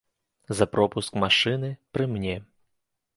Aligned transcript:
За 0.59 0.65
пропуск 0.75 1.19
машыны, 1.23 1.69
пры 1.91 2.07
мне! 2.15 2.43